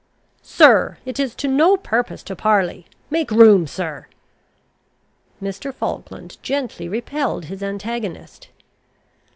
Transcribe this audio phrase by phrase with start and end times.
[0.41, 2.87] "Sir, it is to no purpose to parley.
[3.11, 4.07] Make room, sir!"
[5.39, 5.71] Mr.
[5.71, 8.47] Falkland gently repelled his antagonist.